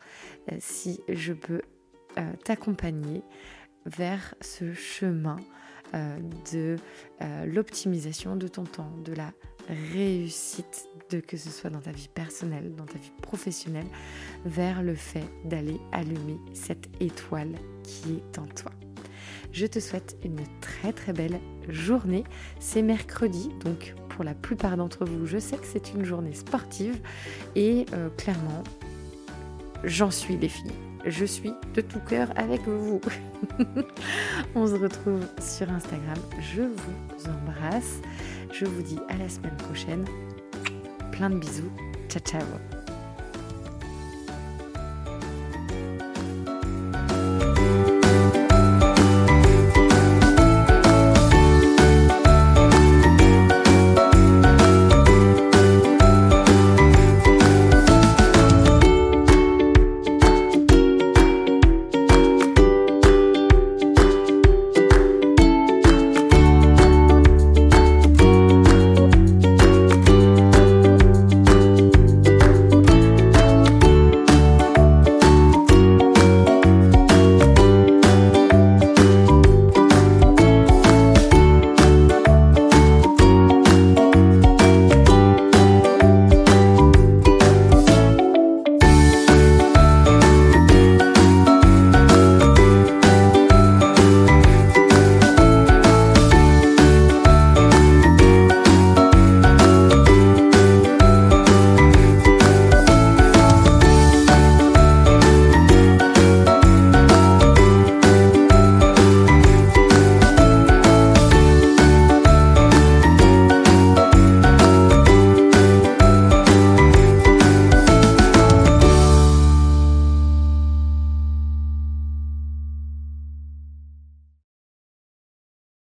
euh, 0.52 0.58
si 0.60 1.02
je 1.08 1.34
peux 1.34 1.62
euh, 2.18 2.34
t'accompagner 2.44 3.24
vers 3.86 4.36
ce 4.42 4.74
chemin 4.74 5.38
euh, 5.94 6.18
de 6.52 6.76
l'optimisation 7.46 8.36
de 8.36 8.48
ton 8.48 8.64
temps, 8.64 8.92
de 9.06 9.14
la 9.14 9.32
réussite, 9.94 10.90
de 11.10 11.20
que 11.20 11.38
ce 11.38 11.50
soit 11.50 11.70
dans 11.70 11.80
ta 11.80 11.92
vie 11.92 12.10
personnelle, 12.14 12.76
dans 12.76 12.86
ta 12.86 12.98
vie 12.98 13.12
professionnelle, 13.22 13.88
vers 14.46 14.84
le 14.84 14.96
fait 14.96 15.26
d'aller 15.46 15.80
allumer 15.92 16.38
cette 16.54 16.90
étoile 17.00 17.54
qui 17.84 18.16
est 18.16 18.40
en 18.40 18.46
toi. 18.48 18.72
Je 19.52 19.66
te 19.66 19.80
souhaite 19.80 20.18
une 20.24 20.42
très 20.62 20.92
très 20.92 21.14
belle 21.14 21.40
journée. 21.70 22.24
C'est 22.60 22.82
mercredi, 22.82 23.50
donc 23.64 23.96
pour 24.10 24.24
la 24.24 24.34
plupart 24.34 24.78
d'entre 24.78 25.06
vous, 25.06 25.26
je 25.26 25.38
sais 25.38 25.58
que 25.58 25.66
c'est 25.66 25.94
une 25.94 26.04
journée 26.04 26.34
sportive 26.34 27.00
et 27.56 27.86
euh, 27.94 28.10
clairement, 28.18 28.64
j'en 29.84 30.12
suis 30.12 30.38
les 30.38 30.50
filles. 30.50 30.72
Je 31.06 31.24
suis 31.24 31.54
de 31.74 31.82
tout 31.82 32.00
cœur 32.00 32.28
avec 32.36 32.62
vous. 32.68 33.00
On 34.56 34.68
se 34.68 34.74
retrouve 34.74 35.26
sur 35.40 35.72
Instagram. 35.72 36.18
Je 36.42 36.64
vous 36.64 37.30
embrasse. 37.30 38.02
Je 38.52 38.66
vous 38.66 38.82
dis 38.82 39.00
à 39.10 39.18
la 39.18 39.30
semaine 39.30 39.58
prochaine. 39.58 40.06
Plein 41.12 41.30
de 41.30 41.38
bisous. 41.38 41.72
Ciao 42.10 42.22
ciao. 42.22 42.77